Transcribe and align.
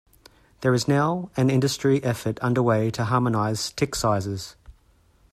There 0.61 0.73
is 0.73 0.87
now 0.87 1.29
an 1.37 1.51
industry 1.51 2.03
effort 2.03 2.39
underway 2.39 2.89
to 2.89 3.05
harmonise 3.05 3.71
tick 3.73 3.93
sizes. 3.93 4.55